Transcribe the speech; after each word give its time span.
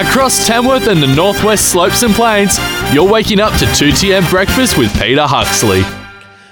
Across 0.00 0.48
Tamworth 0.48 0.88
and 0.88 1.00
the 1.00 1.06
Northwest 1.06 1.70
Slopes 1.70 2.02
and 2.02 2.12
Plains, 2.14 2.58
you're 2.92 3.08
waking 3.08 3.38
up 3.38 3.56
to 3.60 3.64
2TM 3.64 4.28
Breakfast 4.28 4.76
with 4.76 4.92
Peter 5.00 5.22
Huxley. 5.24 5.82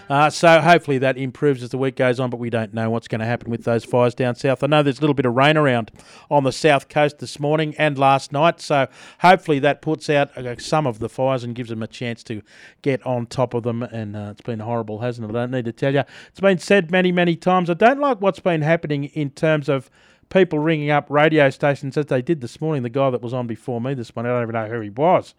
Uh, 0.09 0.31
so 0.31 0.61
hopefully 0.61 0.99
that 0.99 1.17
improves 1.17 1.61
as 1.61 1.71
the 1.71 1.79
week 1.79 1.97
goes 1.97 2.21
on, 2.21 2.31
but 2.31 2.39
we 2.39 2.51
don't 2.51 2.73
know 2.73 2.89
what's 2.89 3.09
going 3.09 3.19
to 3.19 3.25
happen 3.25 3.51
with 3.51 3.65
those 3.65 3.85
fires 3.85 4.15
down 4.15 4.37
south. 4.37 4.63
I 4.63 4.69
know 4.69 4.85
there's 4.85 4.99
a 4.99 5.01
little 5.01 5.15
bit 5.15 5.27
of 5.27 5.35
rain 5.35 5.57
around 5.57 5.91
on 6.31 6.45
the 6.45 6.53
south 6.53 6.89
coast 6.89 7.19
this 7.19 7.41
morning 7.41 7.75
and 7.79 7.99
last 7.99 8.31
night, 8.31 8.61
so 8.61 8.87
hopefully 9.19 9.59
that 9.59 9.83
puts 9.83 10.09
out 10.09 10.37
uh, 10.39 10.55
some 10.59 10.87
of 10.87 11.01
the 11.01 11.09
fires 11.09 11.43
and 11.43 11.57
gives 11.57 11.71
them 11.71 11.83
a 11.83 11.89
chance 11.89 12.23
to 12.25 12.43
get 12.83 13.05
on 13.05 13.27
top 13.27 13.55
of 13.55 13.65
them. 13.65 13.83
And 13.83 14.15
uh, 14.15 14.29
it's 14.31 14.43
been 14.43 14.61
horrible, 14.61 15.01
hasn't 15.01 15.29
it? 15.29 15.35
I 15.35 15.41
don't 15.41 15.51
need 15.51 15.65
to 15.65 15.73
tell 15.73 15.93
you. 15.93 16.05
It's 16.29 16.41
been 16.41 16.59
said 16.59 16.93
many, 16.93 17.11
many 17.11 17.35
times. 17.35 17.69
I 17.69 17.75
don't 17.75 17.99
like 17.99 18.21
what's 18.21 18.41
been 18.41 18.63
happening 18.63 19.07
in 19.07 19.31
terms 19.31 19.69
of 19.69 19.91
people 20.33 20.59
ringing 20.59 20.91
up 20.91 21.07
radio 21.11 21.51
stations 21.51 21.97
as 21.97 22.07
they 22.07 22.23
did 22.23 22.41
this 22.41 22.61
morning. 22.61 22.83
The 22.83 22.89
guy 22.89 23.11
that 23.11 23.23
was 23.23 23.35
on 23.35 23.47
before 23.47 23.81
me 23.81 23.95
this 23.95 24.15
morning, 24.17 24.33
I 24.33 24.37
don't 24.37 24.45
even 24.45 24.55
know 24.55 24.69
who 24.69 24.81
he 24.81 24.91
was. 24.91 25.35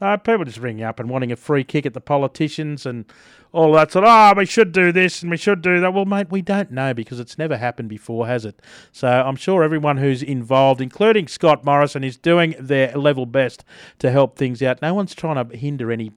Uh, 0.00 0.16
people 0.16 0.44
just 0.44 0.58
ringing 0.58 0.84
up 0.84 1.00
and 1.00 1.10
wanting 1.10 1.32
a 1.32 1.36
free 1.36 1.64
kick 1.64 1.84
at 1.84 1.92
the 1.92 2.00
politicians 2.00 2.86
and 2.86 3.04
all 3.50 3.72
that 3.72 3.90
sort 3.90 4.04
of, 4.04 4.10
oh, 4.10 4.38
we 4.38 4.44
should 4.44 4.72
do 4.72 4.92
this 4.92 5.22
and 5.22 5.30
we 5.30 5.36
should 5.36 5.62
do 5.62 5.80
that. 5.80 5.92
Well, 5.92 6.04
mate, 6.04 6.30
we 6.30 6.42
don't 6.42 6.70
know 6.70 6.92
because 6.92 7.18
it's 7.18 7.38
never 7.38 7.56
happened 7.56 7.88
before, 7.88 8.26
has 8.26 8.44
it? 8.44 8.60
So 8.92 9.08
I'm 9.08 9.36
sure 9.36 9.64
everyone 9.64 9.96
who's 9.96 10.22
involved, 10.22 10.80
including 10.80 11.28
Scott 11.28 11.64
Morrison, 11.64 12.04
is 12.04 12.16
doing 12.16 12.54
their 12.60 12.92
level 12.92 13.26
best 13.26 13.64
to 14.00 14.10
help 14.10 14.36
things 14.36 14.62
out. 14.62 14.82
No 14.82 14.92
one's 14.94 15.14
trying 15.14 15.48
to 15.48 15.56
hinder 15.56 15.90
any 15.90 16.12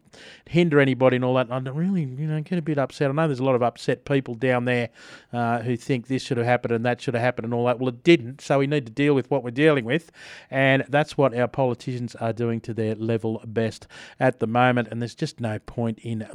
hinder 0.50 0.82
anybody 0.82 1.16
and 1.16 1.24
all 1.24 1.36
that. 1.36 1.50
I 1.50 1.58
really, 1.58 2.02
you 2.02 2.28
know, 2.28 2.42
get 2.42 2.60
a 2.60 2.62
bit 2.62 2.78
upset. 2.78 3.10
I 3.10 3.14
know 3.14 3.28
there's 3.28 3.40
a 3.40 3.46
lot 3.46 3.56
of 3.56 3.64
upset 3.64 4.04
people 4.04 4.36
down 4.36 4.66
there 4.66 4.90
uh, 5.32 5.60
who 5.60 5.78
think 5.78 6.08
this 6.08 6.22
should 6.22 6.36
have 6.36 6.46
happened 6.46 6.74
and 6.74 6.86
that 6.86 7.00
should 7.00 7.14
have 7.14 7.24
happened 7.24 7.46
and 7.46 7.54
all 7.54 7.66
that. 7.68 7.80
Well, 7.80 7.88
it 7.88 8.04
didn't, 8.04 8.42
so 8.42 8.60
we 8.60 8.68
need 8.68 8.86
to 8.86 8.92
deal 8.92 9.14
with 9.14 9.32
what 9.32 9.42
we're 9.42 9.52
dealing 9.52 9.86
with, 9.86 10.12
and 10.50 10.84
that's 10.90 11.18
what 11.18 11.34
our 11.34 11.48
politicians 11.48 12.14
are 12.16 12.34
doing 12.34 12.60
to 12.62 12.74
their 12.74 12.94
level 12.96 13.42
best 13.46 13.71
at 14.20 14.40
the 14.40 14.48
moment. 14.48 14.88
And 14.90 15.02
there's 15.02 15.16
just 15.16 15.40
no 15.40 15.60
point 15.60 16.00
in 16.00 16.28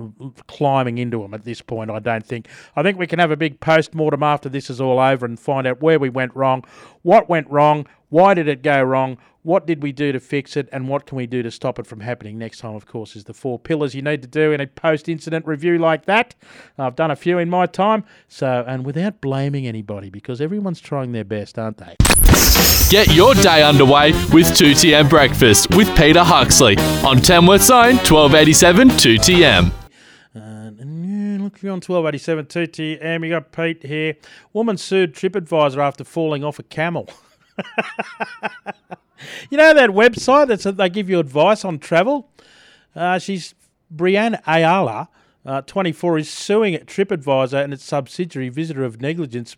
climbing 0.46 0.98
into 0.98 1.20
them 1.22 1.34
at 1.34 1.44
this 1.44 1.60
point. 1.60 1.90
I 1.90 1.98
don't 1.98 2.24
think. 2.24 2.48
I 2.74 2.82
think 2.82 2.98
we 2.98 3.06
can 3.06 3.18
have 3.18 3.30
a 3.30 3.36
big 3.36 3.60
post 3.60 3.94
mortem 3.94 4.22
after 4.22 4.48
this 4.48 4.70
is 4.70 4.80
all 4.80 4.98
over 4.98 5.26
and 5.26 5.38
find 5.38 5.66
out 5.66 5.82
where 5.82 5.98
we 5.98 6.08
went 6.08 6.34
wrong, 6.34 6.64
what 7.02 7.28
went 7.28 7.48
wrong, 7.50 7.86
why 8.08 8.34
did 8.34 8.48
it 8.48 8.62
go 8.62 8.82
wrong? 8.82 9.18
What 9.46 9.64
did 9.64 9.80
we 9.80 9.92
do 9.92 10.10
to 10.10 10.18
fix 10.18 10.56
it? 10.56 10.68
And 10.72 10.88
what 10.88 11.06
can 11.06 11.14
we 11.14 11.28
do 11.28 11.40
to 11.44 11.52
stop 11.52 11.78
it 11.78 11.86
from 11.86 12.00
happening 12.00 12.36
next 12.36 12.58
time? 12.58 12.74
Of 12.74 12.86
course, 12.86 13.14
is 13.14 13.22
the 13.22 13.32
four 13.32 13.60
pillars 13.60 13.94
you 13.94 14.02
need 14.02 14.20
to 14.22 14.26
do 14.26 14.50
in 14.50 14.60
a 14.60 14.66
post 14.66 15.08
incident 15.08 15.46
review 15.46 15.78
like 15.78 16.04
that. 16.06 16.34
I've 16.76 16.96
done 16.96 17.12
a 17.12 17.16
few 17.16 17.38
in 17.38 17.48
my 17.48 17.66
time. 17.66 18.02
So, 18.26 18.64
and 18.66 18.84
without 18.84 19.20
blaming 19.20 19.68
anybody, 19.68 20.10
because 20.10 20.40
everyone's 20.40 20.80
trying 20.80 21.12
their 21.12 21.22
best, 21.22 21.60
aren't 21.60 21.76
they? 21.76 21.94
Get 22.90 23.14
your 23.14 23.34
day 23.34 23.62
underway 23.62 24.10
with 24.32 24.48
2TM 24.48 25.08
Breakfast 25.08 25.70
with 25.76 25.96
Peter 25.96 26.24
Huxley 26.24 26.76
on 27.06 27.18
Tamworth 27.18 27.70
own 27.70 27.98
1287 27.98 28.88
2TM. 28.88 29.72
Look, 31.40 31.62
you're 31.62 31.70
on 31.70 31.76
1287 31.76 32.46
2TM. 32.46 33.24
You 33.24 33.30
got 33.30 33.52
Pete 33.52 33.84
here. 33.84 34.16
Woman 34.52 34.76
sued 34.76 35.14
TripAdvisor 35.14 35.78
after 35.78 36.02
falling 36.02 36.42
off 36.42 36.58
a 36.58 36.64
camel. 36.64 37.08
you 39.50 39.56
know 39.56 39.74
that 39.74 39.90
website 39.90 40.48
that 40.48 40.76
they 40.76 40.88
give 40.88 41.08
you 41.08 41.18
advice 41.18 41.64
on 41.64 41.78
travel? 41.78 42.30
Uh, 42.94 43.18
she's 43.18 43.54
Brianne 43.94 44.40
Ayala, 44.46 45.08
uh, 45.44 45.62
24, 45.62 46.18
is 46.18 46.30
suing 46.30 46.74
TripAdvisor 46.74 47.62
and 47.62 47.72
its 47.72 47.84
subsidiary 47.84 48.48
Viator 48.48 48.84
of 48.84 49.00
Negligence 49.00 49.56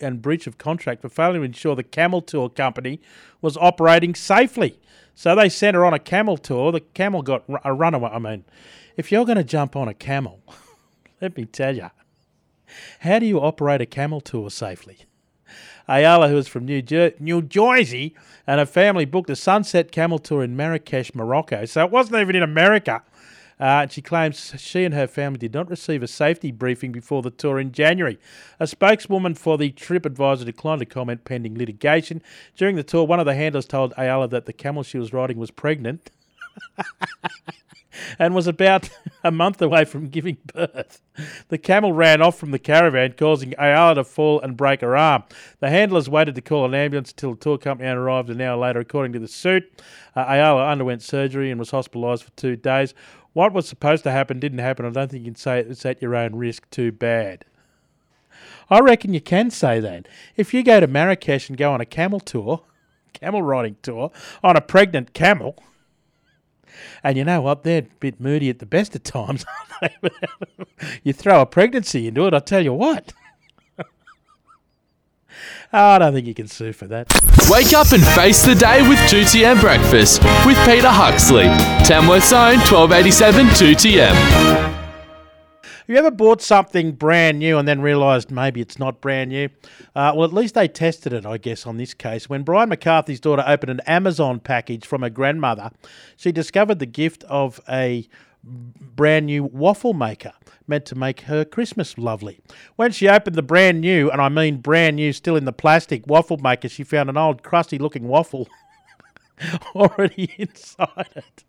and 0.00 0.22
breach 0.22 0.46
of 0.46 0.58
contract 0.58 1.02
for 1.02 1.08
failing 1.08 1.40
to 1.40 1.42
ensure 1.42 1.76
the 1.76 1.82
camel 1.82 2.22
tour 2.22 2.48
company 2.48 3.00
was 3.40 3.56
operating 3.58 4.14
safely. 4.14 4.78
So 5.14 5.34
they 5.34 5.48
sent 5.48 5.74
her 5.74 5.84
on 5.84 5.92
a 5.92 5.98
camel 5.98 6.38
tour. 6.38 6.72
The 6.72 6.80
camel 6.80 7.22
got 7.22 7.44
a 7.64 7.72
runaway. 7.72 8.10
I 8.10 8.18
mean, 8.18 8.44
if 8.96 9.12
you're 9.12 9.24
going 9.24 9.36
to 9.36 9.44
jump 9.44 9.76
on 9.76 9.88
a 9.88 9.94
camel, 9.94 10.40
let 11.20 11.36
me 11.36 11.44
tell 11.44 11.76
you, 11.76 11.90
how 13.00 13.18
do 13.18 13.26
you 13.26 13.40
operate 13.40 13.80
a 13.80 13.86
camel 13.86 14.20
tour 14.20 14.50
safely? 14.50 14.98
Ayala, 15.88 16.28
who 16.28 16.36
is 16.36 16.48
from 16.48 16.64
New, 16.64 16.82
Jer- 16.82 17.14
New 17.18 17.42
Jersey, 17.42 18.14
and 18.46 18.58
her 18.58 18.66
family 18.66 19.04
booked 19.04 19.30
a 19.30 19.36
sunset 19.36 19.90
camel 19.90 20.18
tour 20.18 20.42
in 20.42 20.56
Marrakesh, 20.56 21.14
Morocco. 21.14 21.64
So 21.64 21.84
it 21.84 21.90
wasn't 21.90 22.20
even 22.20 22.36
in 22.36 22.42
America. 22.42 23.02
Uh, 23.60 23.86
she 23.88 24.00
claims 24.00 24.54
she 24.56 24.84
and 24.84 24.94
her 24.94 25.06
family 25.08 25.38
did 25.38 25.52
not 25.52 25.68
receive 25.68 26.02
a 26.02 26.06
safety 26.06 26.52
briefing 26.52 26.92
before 26.92 27.22
the 27.22 27.30
tour 27.30 27.58
in 27.58 27.72
January. 27.72 28.18
A 28.60 28.66
spokeswoman 28.66 29.34
for 29.34 29.58
the 29.58 29.72
TripAdvisor 29.72 30.44
declined 30.44 30.78
to 30.80 30.86
comment 30.86 31.24
pending 31.24 31.58
litigation. 31.58 32.22
During 32.56 32.76
the 32.76 32.84
tour, 32.84 33.04
one 33.04 33.18
of 33.18 33.26
the 33.26 33.34
handlers 33.34 33.66
told 33.66 33.92
Ayala 33.96 34.28
that 34.28 34.46
the 34.46 34.52
camel 34.52 34.84
she 34.84 34.98
was 34.98 35.12
riding 35.12 35.38
was 35.38 35.50
pregnant. 35.50 36.10
and 38.18 38.34
was 38.34 38.46
about 38.46 38.90
a 39.24 39.30
month 39.30 39.60
away 39.62 39.84
from 39.84 40.08
giving 40.08 40.38
birth. 40.54 41.00
The 41.48 41.58
camel 41.58 41.92
ran 41.92 42.22
off 42.22 42.38
from 42.38 42.50
the 42.50 42.58
caravan, 42.58 43.12
causing 43.12 43.54
Ayala 43.58 43.96
to 43.96 44.04
fall 44.04 44.40
and 44.40 44.56
break 44.56 44.80
her 44.80 44.96
arm. 44.96 45.24
The 45.60 45.70
handlers 45.70 46.08
waited 46.08 46.34
to 46.36 46.40
call 46.40 46.64
an 46.64 46.74
ambulance 46.74 47.10
until 47.10 47.32
the 47.32 47.40
tour 47.40 47.58
company 47.58 47.88
arrived 47.88 48.30
an 48.30 48.40
hour 48.40 48.56
later, 48.56 48.80
according 48.80 49.12
to 49.14 49.18
the 49.18 49.28
suit. 49.28 49.64
Uh, 50.14 50.24
Ayala 50.28 50.68
underwent 50.68 51.02
surgery 51.02 51.50
and 51.50 51.58
was 51.58 51.70
hospitalised 51.70 52.22
for 52.22 52.30
two 52.32 52.56
days. 52.56 52.94
What 53.32 53.52
was 53.52 53.68
supposed 53.68 54.04
to 54.04 54.10
happen 54.10 54.40
didn't 54.40 54.58
happen. 54.58 54.86
I 54.86 54.90
don't 54.90 55.10
think 55.10 55.24
you 55.24 55.32
can 55.32 55.36
say 55.36 55.60
it's 55.60 55.86
at 55.86 56.02
your 56.02 56.16
own 56.16 56.34
risk. 56.34 56.68
Too 56.70 56.92
bad. 56.92 57.44
I 58.70 58.80
reckon 58.80 59.14
you 59.14 59.20
can 59.20 59.50
say 59.50 59.80
that. 59.80 60.08
If 60.36 60.52
you 60.52 60.62
go 60.62 60.80
to 60.80 60.86
Marrakesh 60.86 61.48
and 61.48 61.56
go 61.56 61.72
on 61.72 61.80
a 61.80 61.86
camel 61.86 62.20
tour, 62.20 62.62
camel 63.12 63.42
riding 63.42 63.76
tour, 63.82 64.10
on 64.42 64.56
a 64.56 64.60
pregnant 64.60 65.14
camel, 65.14 65.56
and 67.02 67.16
you 67.16 67.24
know 67.24 67.40
what? 67.40 67.62
They're 67.62 67.80
a 67.80 67.86
bit 68.00 68.20
moody 68.20 68.50
at 68.50 68.58
the 68.58 68.66
best 68.66 68.94
of 68.94 69.02
times. 69.02 69.44
you 71.02 71.12
throw 71.12 71.40
a 71.40 71.46
pregnancy 71.46 72.08
into 72.08 72.26
it, 72.26 72.34
I 72.34 72.40
tell 72.40 72.62
you 72.62 72.72
what. 72.72 73.12
oh, 73.78 73.84
I 75.72 75.98
don't 75.98 76.12
think 76.12 76.26
you 76.26 76.34
can 76.34 76.48
sue 76.48 76.72
for 76.72 76.86
that. 76.88 77.08
Wake 77.48 77.72
up 77.72 77.92
and 77.92 78.02
face 78.02 78.44
the 78.44 78.54
day 78.54 78.86
with 78.88 78.98
2TM 79.10 79.60
Breakfast 79.60 80.22
with 80.44 80.56
Peter 80.64 80.90
Huxley. 80.90 81.44
Tamworth's 81.84 82.32
own 82.32 82.58
1287 82.58 83.46
2TM. 83.46 84.77
Have 85.88 85.94
you 85.94 85.98
ever 86.00 86.10
bought 86.10 86.42
something 86.42 86.92
brand 86.92 87.38
new 87.38 87.56
and 87.56 87.66
then 87.66 87.80
realised 87.80 88.30
maybe 88.30 88.60
it's 88.60 88.78
not 88.78 89.00
brand 89.00 89.30
new? 89.30 89.48
Uh, 89.96 90.12
well, 90.14 90.24
at 90.24 90.34
least 90.34 90.54
they 90.54 90.68
tested 90.68 91.14
it, 91.14 91.24
I 91.24 91.38
guess, 91.38 91.66
on 91.66 91.78
this 91.78 91.94
case. 91.94 92.28
When 92.28 92.42
Brian 92.42 92.68
McCarthy's 92.68 93.20
daughter 93.20 93.42
opened 93.46 93.70
an 93.70 93.80
Amazon 93.86 94.38
package 94.38 94.84
from 94.84 95.00
her 95.00 95.08
grandmother, 95.08 95.70
she 96.14 96.30
discovered 96.30 96.78
the 96.78 96.84
gift 96.84 97.24
of 97.24 97.58
a 97.66 98.06
brand 98.44 99.24
new 99.24 99.44
waffle 99.44 99.94
maker 99.94 100.34
meant 100.66 100.84
to 100.84 100.94
make 100.94 101.22
her 101.22 101.42
Christmas 101.46 101.96
lovely. 101.96 102.38
When 102.76 102.92
she 102.92 103.08
opened 103.08 103.36
the 103.36 103.42
brand 103.42 103.80
new, 103.80 104.10
and 104.10 104.20
I 104.20 104.28
mean 104.28 104.58
brand 104.58 104.96
new, 104.96 105.14
still 105.14 105.36
in 105.36 105.46
the 105.46 105.54
plastic 105.54 106.06
waffle 106.06 106.36
maker, 106.36 106.68
she 106.68 106.84
found 106.84 107.08
an 107.08 107.16
old 107.16 107.42
crusty 107.42 107.78
looking 107.78 108.08
waffle 108.08 108.46
already 109.74 110.34
inside 110.36 111.08
it. 111.16 111.44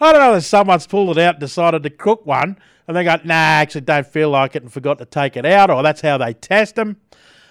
I 0.00 0.12
don't 0.12 0.20
know 0.20 0.34
if 0.34 0.44
someone's 0.44 0.86
pulled 0.86 1.16
it 1.16 1.22
out 1.22 1.34
and 1.34 1.40
decided 1.40 1.82
to 1.82 1.90
cook 1.90 2.24
one 2.26 2.58
and 2.86 2.96
they 2.96 3.04
go, 3.04 3.16
nah, 3.24 3.34
actually 3.34 3.82
don't 3.82 4.06
feel 4.06 4.30
like 4.30 4.56
it 4.56 4.62
and 4.62 4.72
forgot 4.72 4.98
to 4.98 5.04
take 5.04 5.36
it 5.36 5.44
out, 5.44 5.70
or 5.70 5.82
that's 5.82 6.00
how 6.00 6.16
they 6.16 6.32
test 6.32 6.74
them. 6.74 6.96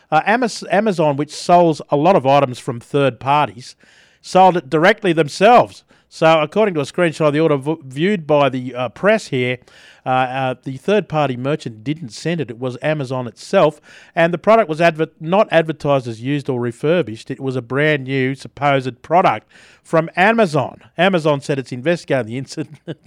Uh, 0.10 0.22
Amazon, 0.26 1.16
which 1.16 1.34
sells 1.34 1.82
a 1.90 1.96
lot 1.96 2.16
of 2.16 2.26
items 2.26 2.60
from 2.60 2.80
third 2.80 3.20
parties, 3.20 3.76
sold 4.22 4.58
it 4.58 4.70
directly 4.70 5.14
themselves. 5.14 5.84
So, 6.10 6.42
according 6.42 6.74
to 6.76 6.80
a 6.80 6.84
screenshot 6.84 7.28
of 7.28 7.34
the 7.34 7.42
order 7.42 7.58
v- 7.58 7.78
viewed 7.84 8.26
by 8.26 8.48
the 8.48 8.74
uh, 8.74 8.90
press 8.90 9.28
here, 9.28 9.58
uh, 10.06 10.10
uh, 10.10 10.56
the 10.64 10.78
third 10.78 11.10
party 11.10 11.36
merchant 11.36 11.84
didn't 11.84 12.10
send 12.10 12.40
it. 12.40 12.50
It 12.50 12.58
was 12.58 12.78
Amazon 12.82 13.28
itself. 13.28 13.82
And 14.16 14.34
the 14.34 14.38
product 14.38 14.70
was 14.70 14.80
adver- 14.80 15.12
not 15.20 15.50
advertised 15.52 16.08
as 16.08 16.22
used 16.22 16.48
or 16.48 16.62
refurbished. 16.62 17.30
It 17.30 17.42
was 17.42 17.58
a 17.58 17.62
brand 17.62 18.06
new 18.06 18.36
supposed 18.36 19.02
product 19.02 19.52
from 19.84 20.10
Amazon. 20.16 20.82
Amazon 20.98 21.42
said 21.42 21.60
it's 21.60 21.74
investigating 21.74 22.28
the 22.28 22.38
incident 22.38 22.80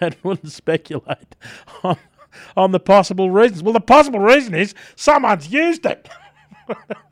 and 0.00 0.16
wouldn't 0.22 0.52
speculate 0.52 1.34
on, 1.82 1.96
on 2.54 2.72
the 2.72 2.80
possible 2.80 3.30
reasons. 3.30 3.62
Well, 3.62 3.72
the 3.72 3.80
possible 3.80 4.20
reason 4.20 4.54
is 4.54 4.74
someone's 4.94 5.48
used 5.48 5.86
it. 5.86 6.06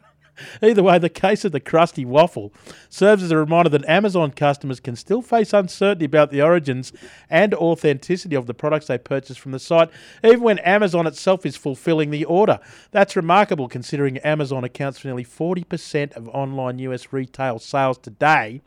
Either 0.62 0.82
way, 0.82 0.98
the 0.98 1.08
case 1.08 1.44
of 1.44 1.52
the 1.52 1.60
crusty 1.60 2.04
waffle 2.04 2.52
serves 2.88 3.22
as 3.22 3.30
a 3.30 3.36
reminder 3.36 3.68
that 3.70 3.88
Amazon 3.88 4.30
customers 4.30 4.80
can 4.80 4.96
still 4.96 5.22
face 5.22 5.52
uncertainty 5.52 6.04
about 6.04 6.30
the 6.30 6.42
origins 6.42 6.92
and 7.28 7.54
authenticity 7.54 8.34
of 8.34 8.46
the 8.46 8.54
products 8.54 8.86
they 8.86 8.98
purchase 8.98 9.36
from 9.36 9.52
the 9.52 9.58
site, 9.58 9.90
even 10.24 10.40
when 10.40 10.58
Amazon 10.60 11.06
itself 11.06 11.44
is 11.46 11.56
fulfilling 11.56 12.10
the 12.10 12.24
order. 12.24 12.58
That's 12.90 13.16
remarkable 13.16 13.68
considering 13.68 14.18
Amazon 14.18 14.64
accounts 14.64 14.98
for 14.98 15.08
nearly 15.08 15.24
40% 15.24 16.12
of 16.12 16.28
online 16.28 16.78
US 16.80 17.12
retail 17.12 17.58
sales 17.58 17.98
today. 17.98 18.60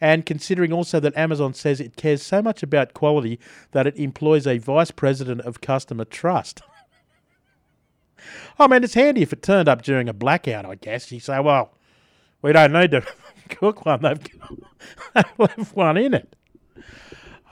And 0.00 0.26
considering 0.26 0.72
also 0.72 1.00
that 1.00 1.16
Amazon 1.16 1.54
says 1.54 1.80
it 1.80 1.96
cares 1.96 2.22
so 2.22 2.42
much 2.42 2.62
about 2.62 2.92
quality 2.92 3.40
that 3.72 3.86
it 3.86 3.96
employs 3.96 4.46
a 4.46 4.58
vice 4.58 4.90
president 4.90 5.40
of 5.42 5.60
customer 5.60 6.04
trust. 6.04 6.60
I 8.58 8.66
mean, 8.66 8.84
it's 8.84 8.94
handy 8.94 9.22
if 9.22 9.32
it 9.32 9.42
turned 9.42 9.68
up 9.68 9.82
during 9.82 10.08
a 10.08 10.12
blackout, 10.12 10.64
I 10.64 10.74
guess. 10.76 11.10
You 11.12 11.20
say, 11.20 11.40
well, 11.40 11.74
we 12.42 12.52
don't 12.52 12.72
need 12.72 12.90
to 12.92 13.02
cook 13.48 13.84
one, 13.84 14.02
they've, 14.02 14.22
they've 15.14 15.24
left 15.38 15.76
one 15.76 15.96
in 15.96 16.14
it. 16.14 16.36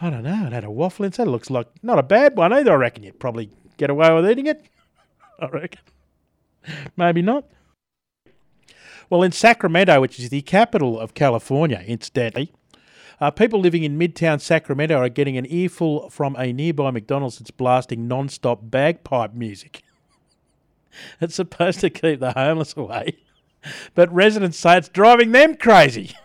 I 0.01 0.11
don't 0.11 0.25
know. 0.25 0.47
It 0.47 0.53
had 0.53 0.65
a 0.65 0.71
waffle 0.71 1.05
inside. 1.05 1.29
It 1.29 1.31
looks 1.31 1.51
like 1.51 1.69
not 1.83 1.99
a 1.99 2.03
bad 2.03 2.37
one 2.37 2.53
either. 2.53 2.73
I 2.73 2.77
reckon 2.77 3.05
you'd 3.05 3.21
probably 3.21 3.51
get 3.77 3.91
away 3.91 4.13
with 4.13 4.29
eating 4.29 4.47
it. 4.47 4.65
I 5.41 5.47
reckon. 5.47 5.81
Maybe 6.97 7.23
not. 7.23 7.45
Well, 9.09 9.23
in 9.23 9.33
Sacramento, 9.33 10.01
which 10.01 10.19
is 10.19 10.31
the 10.31 10.43
capital 10.43 10.99
of 10.99 11.15
California, 11.15 11.83
incidentally, 11.87 12.53
uh, 13.21 13.31
people 13.31 13.61
living 13.61 13.85
in 13.85 13.99
Midtown 13.99 14.41
Sacramento 14.41 14.97
are 14.97 15.09
getting 15.09 15.37
an 15.37 15.47
earful 15.47 16.11
from 16.11 16.35
a 16.37 16.53
nearby 16.53 16.91
McDonald's 16.91 17.39
that's 17.39 17.51
blasting 17.51 18.09
non 18.09 18.29
stop 18.29 18.61
bagpipe 18.63 19.35
music. 19.35 19.83
it's 21.21 21.35
supposed 21.35 21.81
to 21.81 21.91
keep 21.91 22.21
the 22.21 22.33
homeless 22.33 22.77
away, 22.77 23.19
but 23.95 24.13
residents 24.13 24.59
say 24.59 24.79
it's 24.79 24.89
driving 24.89 25.33
them 25.33 25.57
crazy. 25.57 26.13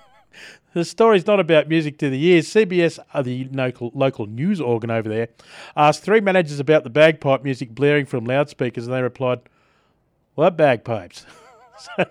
The 0.74 0.86
story's 0.86 1.26
not 1.26 1.40
about 1.40 1.68
music 1.68 1.98
to 1.98 2.12
the 2.12 2.24
ears. 2.24 2.48
CBS, 2.48 3.00
uh, 3.12 3.24
the 3.24 3.50
local, 3.52 3.90
local 3.96 4.28
news 4.28 4.62
organ 4.62 4.92
over 4.92 5.10
there, 5.10 5.30
asked 5.76 6.04
three 6.04 6.22
managers 6.22 6.60
about 6.60 6.84
the 6.84 6.92
bagpipe 6.92 7.44
music 7.44 7.74
blaring 7.74 8.06
from 8.06 8.26
loudspeakers, 8.26 8.86
and 8.86 8.94
they 8.94 9.02
replied, 9.02 9.40
What 10.36 10.58
bagpipes? 10.58 11.26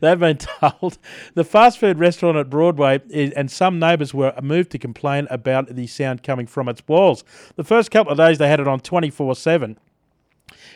They've 0.00 0.18
been 0.18 0.38
told 0.38 0.98
the 1.34 1.44
fast 1.44 1.78
food 1.78 1.98
restaurant 1.98 2.36
at 2.36 2.50
Broadway 2.50 3.00
is, 3.10 3.32
and 3.32 3.50
some 3.50 3.78
neighbours 3.78 4.14
were 4.14 4.34
moved 4.42 4.70
to 4.72 4.78
complain 4.78 5.26
about 5.30 5.74
the 5.74 5.86
sound 5.86 6.22
coming 6.22 6.46
from 6.46 6.68
its 6.68 6.82
walls. 6.86 7.24
The 7.56 7.64
first 7.64 7.90
couple 7.90 8.12
of 8.12 8.18
days 8.18 8.38
they 8.38 8.48
had 8.48 8.60
it 8.60 8.68
on 8.68 8.80
24 8.80 9.34
7. 9.34 9.78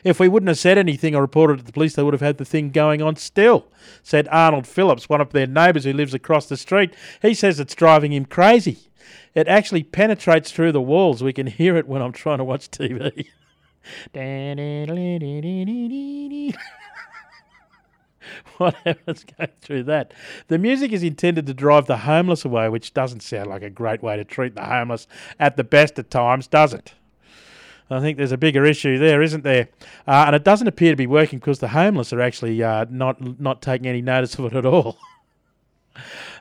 If 0.04 0.20
we 0.20 0.28
wouldn't 0.28 0.48
have 0.48 0.58
said 0.58 0.78
anything 0.78 1.14
or 1.14 1.22
reported 1.22 1.58
to 1.58 1.64
the 1.64 1.72
police, 1.72 1.94
they 1.94 2.02
would 2.02 2.14
have 2.14 2.20
had 2.20 2.38
the 2.38 2.44
thing 2.44 2.70
going 2.70 3.02
on 3.02 3.16
still, 3.16 3.66
said 4.02 4.28
Arnold 4.30 4.66
Phillips, 4.66 5.08
one 5.08 5.20
of 5.20 5.32
their 5.32 5.46
neighbours 5.46 5.84
who 5.84 5.92
lives 5.92 6.14
across 6.14 6.46
the 6.46 6.56
street. 6.56 6.94
He 7.22 7.34
says 7.34 7.58
it's 7.58 7.74
driving 7.74 8.12
him 8.12 8.24
crazy. 8.24 8.78
It 9.34 9.48
actually 9.48 9.82
penetrates 9.82 10.50
through 10.50 10.72
the 10.72 10.80
walls. 10.80 11.22
We 11.22 11.32
can 11.32 11.46
hear 11.46 11.76
it 11.76 11.88
when 11.88 12.02
I'm 12.02 12.12
trying 12.12 12.38
to 12.38 12.44
watch 12.44 12.70
TV. 12.70 13.26
Whatever's 18.58 19.24
going 19.24 19.50
through 19.60 19.84
that. 19.84 20.12
The 20.48 20.58
music 20.58 20.92
is 20.92 21.02
intended 21.02 21.46
to 21.46 21.54
drive 21.54 21.86
the 21.86 21.98
homeless 21.98 22.44
away, 22.44 22.68
which 22.68 22.92
doesn't 22.92 23.22
sound 23.22 23.48
like 23.48 23.62
a 23.62 23.70
great 23.70 24.02
way 24.02 24.16
to 24.16 24.24
treat 24.24 24.54
the 24.54 24.64
homeless 24.64 25.06
at 25.38 25.56
the 25.56 25.64
best 25.64 25.98
of 25.98 26.10
times, 26.10 26.46
does 26.46 26.74
it? 26.74 26.94
I 27.90 28.00
think 28.00 28.19
there's 28.19 28.32
a 28.32 28.38
bigger 28.38 28.64
issue 28.64 28.99
there, 28.99 29.23
isn't 29.23 29.44
there? 29.44 29.69
Uh, 30.06 30.25
and 30.26 30.37
it 30.37 30.44
doesn't 30.44 30.67
appear 30.67 30.93
to 30.93 30.96
be 30.96 31.06
working 31.06 31.38
because 31.38 31.58
the 31.58 31.69
homeless 31.69 32.12
are 32.12 32.20
actually 32.20 32.62
uh, 32.62 32.87
not 32.90 33.40
not 33.40 33.62
taking 33.62 33.87
any 33.87 34.02
notice 34.02 34.38
of 34.38 34.46
it 34.46 34.55
at 34.55 34.67
all. 34.67 34.99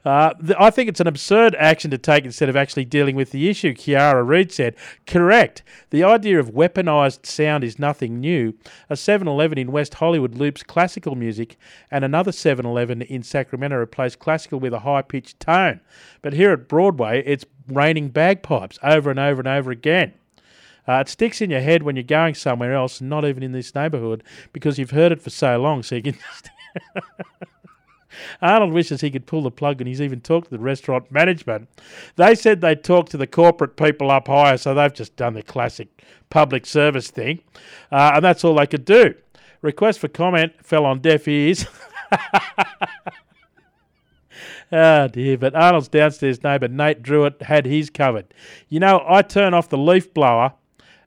Uh, 0.05 0.33
I 0.57 0.69
think 0.69 0.87
it's 0.87 0.99
an 0.99 1.07
absurd 1.07 1.55
action 1.55 1.91
to 1.91 1.97
take 1.97 2.23
instead 2.23 2.47
of 2.47 2.55
actually 2.55 2.85
dealing 2.85 3.15
with 3.15 3.31
the 3.31 3.49
issue, 3.49 3.73
Kiara 3.73 4.25
Reid 4.25 4.51
said. 4.51 4.75
Correct. 5.05 5.63
The 5.89 6.03
idea 6.03 6.39
of 6.39 6.51
weaponised 6.51 7.25
sound 7.25 7.63
is 7.63 7.79
nothing 7.79 8.19
new. 8.19 8.53
A 8.89 8.95
7 8.95 9.27
Eleven 9.27 9.57
in 9.57 9.71
West 9.71 9.95
Hollywood 9.95 10.35
loops 10.35 10.63
classical 10.63 11.15
music, 11.15 11.57
and 11.91 12.05
another 12.05 12.31
7 12.31 12.65
Eleven 12.65 13.01
in 13.01 13.23
Sacramento 13.23 13.75
replaced 13.75 14.19
classical 14.19 14.59
with 14.59 14.73
a 14.73 14.79
high 14.79 15.01
pitched 15.01 15.39
tone. 15.39 15.81
But 16.21 16.33
here 16.33 16.51
at 16.51 16.69
Broadway, 16.69 17.23
it's 17.25 17.45
raining 17.67 18.09
bagpipes 18.09 18.79
over 18.83 19.09
and 19.09 19.19
over 19.19 19.41
and 19.41 19.47
over 19.47 19.71
again. 19.71 20.13
Uh, 20.87 20.99
it 20.99 21.09
sticks 21.09 21.41
in 21.41 21.49
your 21.49 21.61
head 21.61 21.83
when 21.83 21.95
you're 21.95 22.03
going 22.03 22.33
somewhere 22.33 22.73
else, 22.73 23.01
not 23.01 23.25
even 23.25 23.43
in 23.43 23.51
this 23.51 23.75
neighbourhood, 23.75 24.23
because 24.53 24.79
you've 24.79 24.91
heard 24.91 25.11
it 25.11 25.21
for 25.21 25.29
so 25.29 25.57
long. 25.57 25.83
So 25.83 25.95
you 25.95 26.03
can 26.03 26.13
just. 26.13 26.49
Arnold 28.41 28.73
wishes 28.73 29.01
he 29.01 29.11
could 29.11 29.25
pull 29.25 29.43
the 29.43 29.51
plug, 29.51 29.81
and 29.81 29.87
he's 29.87 30.01
even 30.01 30.21
talked 30.21 30.45
to 30.49 30.57
the 30.57 30.63
restaurant 30.63 31.11
management. 31.11 31.69
They 32.15 32.35
said 32.35 32.61
they'd 32.61 32.83
talk 32.83 33.09
to 33.09 33.17
the 33.17 33.27
corporate 33.27 33.75
people 33.75 34.11
up 34.11 34.27
higher, 34.27 34.57
so 34.57 34.73
they've 34.73 34.93
just 34.93 35.15
done 35.15 35.33
the 35.33 35.43
classic 35.43 36.03
public 36.29 36.65
service 36.65 37.09
thing, 37.09 37.41
uh, 37.91 38.13
and 38.15 38.25
that's 38.25 38.43
all 38.43 38.55
they 38.55 38.67
could 38.67 38.85
do. 38.85 39.13
Request 39.61 39.99
for 39.99 40.07
comment 40.07 40.53
fell 40.63 40.85
on 40.85 40.99
deaf 40.99 41.27
ears. 41.27 41.65
Oh 44.71 45.07
dear, 45.11 45.37
but 45.37 45.55
Arnold's 45.55 45.87
downstairs 45.87 46.43
neighbour 46.43 46.67
Nate 46.67 47.01
Druitt 47.01 47.41
had 47.41 47.65
his 47.65 47.89
covered. 47.89 48.33
You 48.69 48.79
know, 48.79 49.03
I 49.07 49.21
turn 49.21 49.53
off 49.53 49.69
the 49.69 49.77
leaf 49.77 50.13
blower 50.13 50.53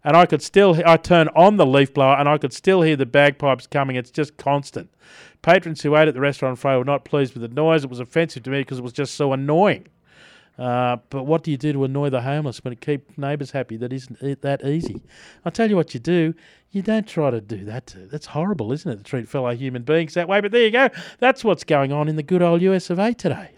and 0.05 0.17
I 0.17 0.26
could 0.26 0.43
still 0.43 0.81
I 0.87 0.97
turn 0.97 1.29
on 1.35 1.56
the 1.56 1.67
leaf 1.67 1.93
blower 1.94 2.17
and 2.17 2.29
I 2.29 2.38
could 2.38 2.52
still 2.52 2.82
hear 2.82 2.97
the 2.97 3.06
bagpipes 3.06 3.67
coming. 3.67 3.97
It's 3.97 4.11
just 4.11 4.37
constant. 4.37 4.91
Patrons 5.43 5.82
who 5.82 5.97
ate 5.97 6.08
at 6.08 6.14
the 6.14 6.20
restaurant 6.20 6.58
Friday 6.58 6.79
were 6.79 6.85
not 6.85 7.05
pleased 7.05 7.35
with 7.35 7.43
the 7.43 7.55
noise. 7.55 7.85
It 7.85 7.91
was 7.91 8.00
offensive 8.00 8.43
to 8.44 8.50
me 8.50 8.61
because 8.61 8.79
it 8.79 8.85
was 8.85 8.93
just 8.93 9.14
so 9.14 9.32
annoying. 9.32 9.87
Uh, 10.58 10.99
but 11.08 11.25
what 11.25 11.43
do 11.43 11.50
you 11.50 11.56
do 11.56 11.73
to 11.73 11.85
annoy 11.85 12.11
the 12.11 12.20
homeless 12.20 12.62
when 12.62 12.73
it 12.73 12.82
keep 12.82 13.17
neighbours 13.17 13.52
happy? 13.52 13.79
That 13.79 13.94
isn't 13.94 14.43
that 14.43 14.64
easy. 14.64 15.00
I'll 15.44 15.52
tell 15.52 15.70
you 15.70 15.76
what 15.76 15.94
you 15.94 16.00
do. 16.00 16.35
You 16.70 16.82
don't 16.82 17.08
try 17.08 17.31
to 17.31 17.41
do 17.41 17.64
that. 17.64 17.87
To, 17.88 17.99
that's 18.06 18.26
horrible, 18.26 18.70
isn't 18.73 18.91
it? 18.91 18.96
To 18.99 19.03
treat 19.03 19.26
fellow 19.26 19.55
human 19.55 19.82
beings 19.82 20.14
that 20.14 20.29
way. 20.29 20.41
But 20.43 20.53
there 20.53 20.64
you 20.64 20.70
go. 20.70 20.91
That's 21.19 21.43
what's 21.43 21.64
going 21.64 21.93
on 21.93 22.08
in 22.08 22.17
the 22.17 22.23
good 22.23 22.43
old 22.43 22.61
US 22.61 22.91
of 22.91 22.99
A 22.99 23.14
today. 23.14 23.53